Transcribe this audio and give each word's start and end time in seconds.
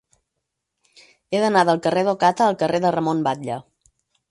He 1.33 1.41
d'anar 1.43 1.63
del 1.69 1.83
carrer 1.87 2.05
d'Ocata 2.09 2.47
al 2.49 2.59
carrer 2.65 2.83
de 2.87 2.95
Ramon 2.99 3.25
Batlle. 3.31 3.63